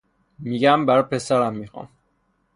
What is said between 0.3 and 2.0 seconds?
میگم: برا پسرم میخوام